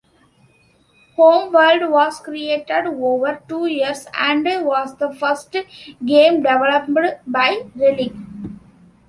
"Homeworld" 1.15 1.91
was 1.91 2.19
created 2.21 2.87
over 2.87 3.39
two 3.47 3.67
years, 3.67 4.07
and 4.17 4.43
was 4.65 4.95
the 4.97 5.13
first 5.13 5.55
game 6.03 6.41
developed 6.41 6.89
by 7.31 7.61
Relic. 7.75 8.11